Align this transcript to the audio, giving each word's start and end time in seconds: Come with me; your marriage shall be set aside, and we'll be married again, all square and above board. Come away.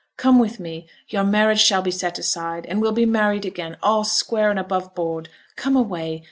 Come 0.17 0.39
with 0.39 0.59
me; 0.59 0.87
your 1.09 1.23
marriage 1.23 1.61
shall 1.61 1.83
be 1.83 1.91
set 1.91 2.17
aside, 2.17 2.65
and 2.65 2.81
we'll 2.81 2.91
be 2.91 3.05
married 3.05 3.45
again, 3.45 3.77
all 3.83 4.03
square 4.03 4.49
and 4.49 4.57
above 4.57 4.95
board. 4.95 5.29
Come 5.55 5.75
away. 5.77 6.19